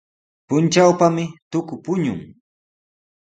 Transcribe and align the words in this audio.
Puntrawpami 0.47 1.25
tuku 1.51 1.73
puñun. 1.83 2.19